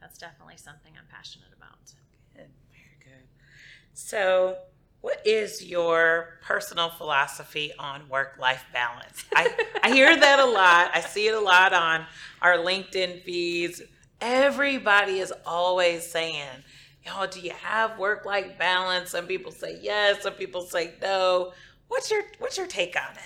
[0.00, 1.92] that's definitely something I'm passionate about.
[2.34, 2.48] Good.
[2.70, 3.28] Very good.
[3.92, 4.56] So,
[5.00, 9.24] what is your personal philosophy on work life balance?
[9.34, 10.90] I, I hear that a lot.
[10.94, 12.06] I see it a lot on
[12.40, 13.82] our LinkedIn feeds.
[14.20, 16.64] Everybody is always saying,
[17.10, 21.52] "Oh, do you have work life balance?" Some people say yes, some people say no.
[21.88, 23.22] What's your What's your take on it?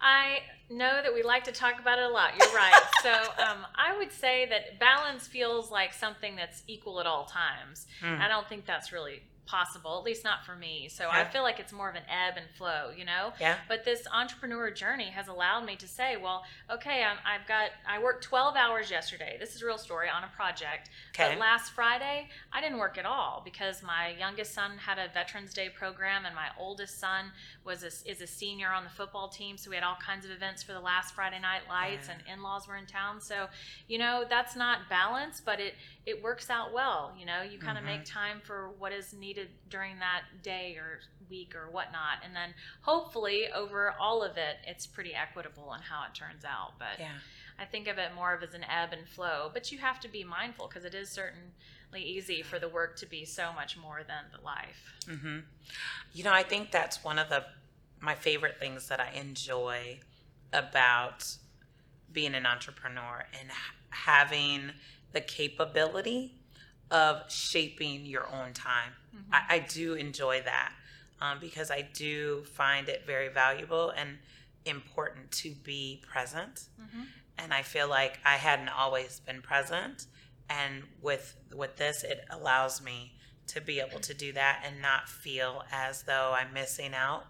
[0.00, 2.32] I know that we like to talk about it a lot.
[2.38, 2.80] You're right.
[3.02, 7.86] so um, I would say that balance feels like something that's equal at all times.
[8.00, 8.20] Hmm.
[8.20, 10.88] I don't think that's really possible, at least not for me.
[10.88, 13.32] So I feel like it's more of an ebb and flow, you know?
[13.40, 13.56] Yeah.
[13.68, 18.02] But this entrepreneur journey has allowed me to say, well, okay, I'm, I've got, I
[18.02, 19.36] worked 12 hours yesterday.
[19.38, 20.88] This is a real story on a project.
[21.14, 21.30] Okay.
[21.32, 25.52] But last Friday, I didn't work at all because my youngest son had a Veterans
[25.52, 27.26] Day program, and my oldest son
[27.64, 29.56] was a, is a senior on the football team.
[29.56, 32.14] So we had all kinds of events for the last Friday night lights, Yeah.
[32.28, 33.20] and in-laws were in town.
[33.20, 33.46] So,
[33.88, 35.74] you know, that's not balance, but it
[36.06, 37.14] it works out well.
[37.18, 37.98] You know, you kind of Mhm.
[37.98, 42.54] make time for what is needed during that day or week or whatnot, and then
[42.82, 46.78] hopefully over all of it, it's pretty equitable in how it turns out.
[46.78, 47.18] But Yeah.
[47.58, 50.08] I think of it more of as an ebb and flow, but you have to
[50.08, 51.52] be mindful because it is certainly
[51.94, 54.92] easy for the work to be so much more than the life.
[55.06, 55.40] hmm
[56.12, 57.46] You know, I think that's one of the
[58.00, 60.00] my favorite things that I enjoy
[60.52, 61.36] about
[62.12, 63.50] being an entrepreneur and
[63.90, 64.72] having
[65.14, 66.34] the capability
[66.90, 68.92] of shaping your own time.
[69.32, 70.72] I, I do enjoy that
[71.20, 74.18] um, because I do find it very valuable and
[74.66, 76.68] important to be present.
[76.80, 77.06] Mhm.
[77.38, 80.06] And I feel like I hadn't always been present,
[80.48, 83.16] and with with this, it allows me
[83.48, 87.26] to be able to do that and not feel as though I'm missing out,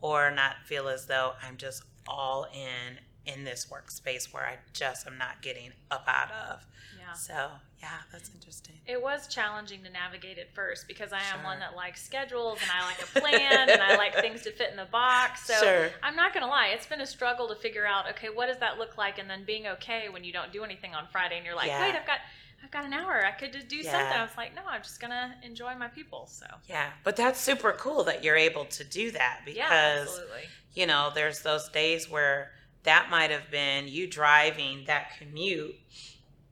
[0.00, 5.06] or not feel as though I'm just all in in this workspace where I just
[5.06, 6.66] am not getting up out of.
[6.98, 7.12] Yeah.
[7.14, 8.74] So yeah, that's interesting.
[8.86, 11.44] It was challenging to navigate at first because I am Sure.
[11.44, 14.70] one that likes schedules and I like a plan and I like things to fit
[14.70, 15.46] in the box.
[15.46, 15.90] So Sure.
[16.02, 18.58] I'm not going to lie, it's been a struggle to figure out, okay, what does
[18.58, 19.18] that look like?
[19.18, 21.82] And then being okay when you don't do anything on Friday and you're like, Yeah.
[21.82, 22.18] wait, I've got.
[22.64, 23.26] I've got an hour.
[23.26, 23.98] I could just do something.
[24.00, 26.28] I was like, no, I'm just gonna enjoy my people.
[26.30, 30.86] So Yeah, but that's super cool that you're able to do that because yeah, you
[30.86, 32.52] know, there's those days where
[32.84, 35.74] that might have been you driving that commute,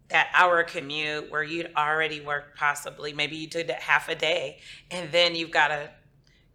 [0.08, 4.60] that hour commute where you'd already worked possibly, maybe you did it half a day,
[4.90, 5.90] and then you've got to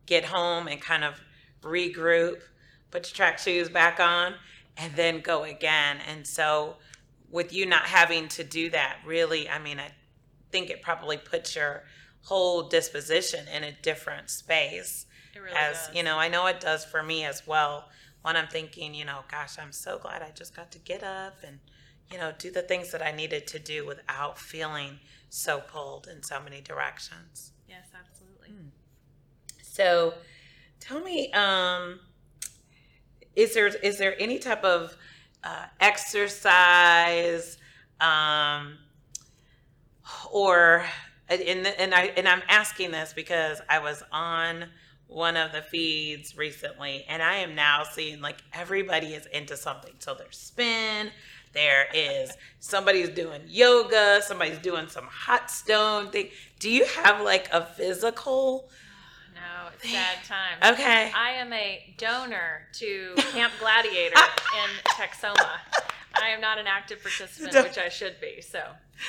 [0.05, 1.19] get home and kind of
[1.61, 2.41] regroup,
[2.91, 4.35] put your track shoes back on,
[4.77, 5.97] and then go again.
[6.07, 6.75] And so,
[7.29, 9.91] with you not having to do that, really, I mean, I
[10.51, 11.83] think it probably puts your
[12.25, 15.95] whole disposition in a different space It really as does.
[15.95, 17.87] you know i know it does for me as well
[18.25, 21.35] when i'm thinking you know gosh i'm so glad i just got to get up
[21.45, 21.59] and
[22.11, 26.23] you know do the things that i needed to do without feeling so pulled in
[26.23, 28.49] so many directions Yes, absolutely.
[29.61, 30.13] so
[30.79, 31.99] tell me um
[33.35, 34.95] is there is there any type of
[35.43, 37.57] uh, exercise
[38.01, 38.77] um
[40.31, 40.85] or
[41.29, 44.65] and and I and I'm asking this because I was on
[45.07, 49.93] one of the feeds recently and I am now seeing like everybody is into something.
[49.99, 51.11] So there's spin,
[51.53, 56.29] there is somebody's doing yoga, somebody's doing some hot stone thing.
[56.59, 58.69] Do you have like a physical?
[59.35, 60.79] No, it's sad times.
[60.79, 61.11] Okay.
[61.15, 65.57] I am a donor to Camp Gladiator in Texoma.
[66.21, 68.41] I am not an active participant, Don't- which I should be.
[68.41, 68.63] So,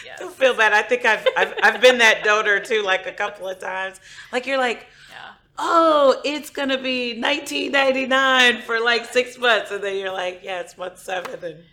[0.05, 0.19] yes.
[0.19, 0.73] Don't feel bad.
[0.73, 4.01] I think I've, I've I've been that donor too, like a couple of times.
[4.33, 5.33] Like you're like, Yeah.
[5.59, 10.77] Oh, it's gonna be 1999 for like six months, and then you're like, yeah, it's
[10.77, 11.65] month seven, and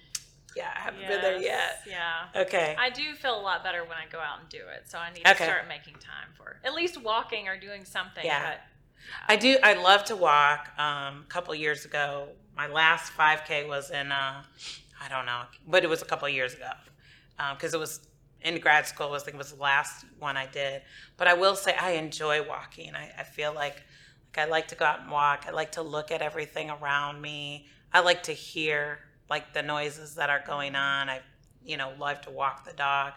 [0.56, 1.82] yeah, I haven't been there yet.
[1.88, 2.42] Yeah.
[2.44, 2.76] Okay.
[2.78, 4.84] I do feel a lot better when I go out and do it.
[4.88, 5.46] So I need to Okay.
[5.46, 8.24] start making time for at least walking or doing something.
[8.24, 8.52] Yeah.
[8.52, 8.62] But
[9.28, 9.58] I do.
[9.64, 10.70] I love to walk.
[10.78, 14.12] Um, a couple years ago, my last 5K was in.
[14.12, 14.44] Uh,
[15.02, 16.70] I don't know, but it was a couple of years ago
[17.56, 18.00] because it was
[18.44, 19.10] in grad school.
[19.10, 20.82] Was I was the last one I did.
[21.18, 22.96] But I will say I enjoy walking.
[22.96, 23.84] I, I feel like
[24.36, 25.46] like I like to go out and walk.
[25.48, 27.68] I like to look at everything around me.
[27.92, 31.10] I like to hear like the noises that are going on.
[31.10, 31.22] I
[31.66, 33.14] you know love to walk the dog.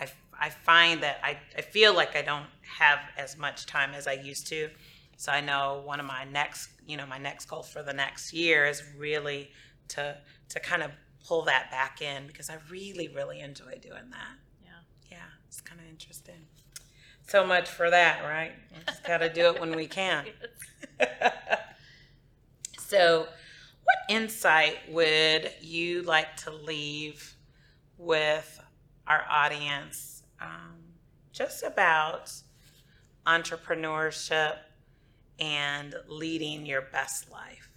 [0.00, 0.08] I,
[0.38, 2.46] I find that I, I feel like I don't
[2.78, 4.68] have as much time as I used to.
[5.16, 8.34] So I know one of my next, you know, my next goal for the next
[8.34, 9.50] year is really
[9.88, 10.16] to
[10.50, 10.90] to kind of
[11.26, 14.45] pull that back in because I really, really enjoy doing that.
[15.56, 16.34] It's kind of interesting.
[17.26, 18.52] So much for that, right?
[18.70, 20.26] We just got to do it when we can.
[22.78, 23.20] so,
[23.84, 27.36] what insight would you like to leave
[27.96, 28.60] with
[29.06, 30.76] our audience um,
[31.32, 32.30] just about
[33.26, 34.56] entrepreneurship
[35.38, 37.70] and leading your best life?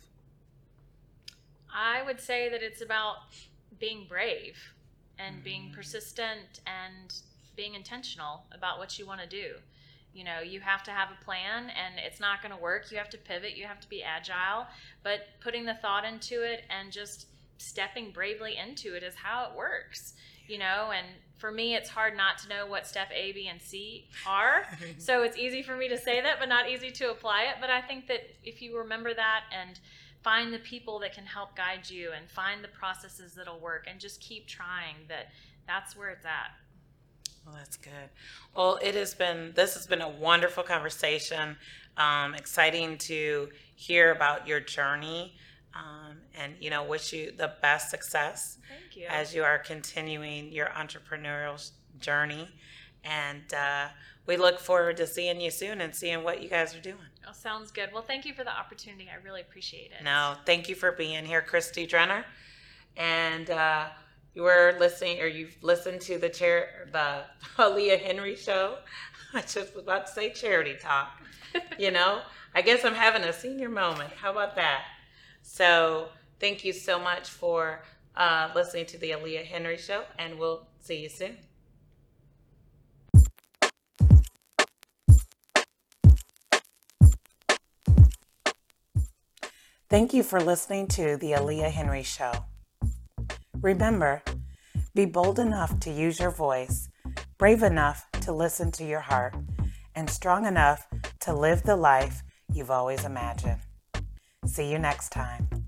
[1.74, 3.20] I would say that it's about
[3.80, 4.74] being brave
[5.18, 5.74] and being Mm.
[5.74, 7.14] persistent and
[7.60, 9.55] being intentional about what you want to do.
[10.14, 12.89] You know, you have to have a plan and it's not going to work.
[12.89, 14.66] You have to pivot, you have to be agile,
[15.03, 19.57] but putting the thought into it and just stepping bravely into it is how it
[19.57, 20.14] works.
[20.47, 21.05] You know, and
[21.38, 24.66] for me, it's hard not to know what step A, B, and C are.
[24.97, 27.55] So it's easy for me to say that, but not easy to apply it.
[27.60, 29.78] But I think that if you remember that and
[30.24, 33.99] find the people that can help guide you and find the processes that'll work and
[33.99, 35.28] just keep trying, that
[35.68, 36.51] that's where it's at.
[37.50, 38.10] Well, that's good.
[38.56, 41.58] Well, it has been, this has been a wonderful conversation.
[41.97, 45.36] Um, exciting to hear about your journey.
[45.74, 49.08] Um, and, you know, wish you the best success Thank you.
[49.10, 52.47] as you are continuing your entrepreneurial journey.
[53.04, 53.88] And uh,
[54.28, 56.97] we look forward to seeing you soon and seeing what you guys are doing.
[57.28, 57.89] oh, sounds good.
[57.91, 59.10] Well, thank you for the opportunity.
[59.12, 60.04] I really appreciate it.
[60.04, 62.26] No, thank you for being here, Christy Drenner.
[62.95, 63.88] And uh,
[64.34, 67.24] you were listening, or you've listened to the chair, the
[67.62, 68.78] Aliah Henry show.
[69.34, 71.22] I just was about to say charity talk.
[71.80, 72.22] You know,
[72.54, 74.14] I guess I'm having a senior moment.
[74.14, 74.84] How about that?
[75.42, 76.10] So,
[76.40, 77.82] thank you so much for
[78.16, 81.38] uh, listening to the Aliah Henry show, and we'll see you soon.
[89.90, 92.46] Thank you for listening to the Aliah Henry Show.
[93.62, 94.24] Remember,
[94.95, 96.88] be bold enough to use your voice,
[97.38, 99.36] brave enough to listen to your heart,
[99.95, 100.88] and strong enough
[101.20, 103.60] to live the life you've always imagined.
[104.45, 105.59] See you next time.